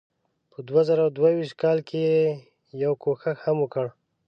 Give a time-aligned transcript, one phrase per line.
[0.51, 2.21] په دوه زره دوه ویشت کال کې یې
[2.83, 3.85] یو کوښښ هم وکړ.